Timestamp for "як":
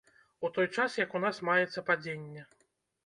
1.03-1.13